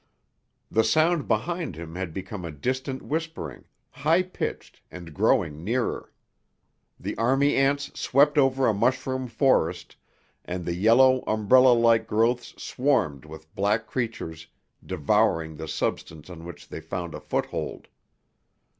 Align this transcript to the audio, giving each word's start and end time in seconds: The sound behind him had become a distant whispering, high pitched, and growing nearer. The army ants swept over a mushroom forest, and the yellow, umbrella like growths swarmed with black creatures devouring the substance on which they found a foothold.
The 0.71 0.83
sound 0.83 1.27
behind 1.27 1.75
him 1.75 1.93
had 1.93 2.11
become 2.11 2.43
a 2.43 2.49
distant 2.51 3.03
whispering, 3.03 3.65
high 3.91 4.23
pitched, 4.23 4.81
and 4.89 5.13
growing 5.13 5.63
nearer. 5.63 6.11
The 6.99 7.15
army 7.19 7.55
ants 7.55 7.91
swept 7.99 8.35
over 8.39 8.65
a 8.65 8.73
mushroom 8.73 9.27
forest, 9.27 9.95
and 10.43 10.65
the 10.65 10.73
yellow, 10.73 11.23
umbrella 11.27 11.73
like 11.73 12.07
growths 12.07 12.55
swarmed 12.59 13.25
with 13.25 13.53
black 13.53 13.85
creatures 13.85 14.47
devouring 14.83 15.57
the 15.57 15.67
substance 15.67 16.31
on 16.31 16.45
which 16.45 16.69
they 16.69 16.81
found 16.81 17.13
a 17.13 17.19
foothold. 17.21 17.87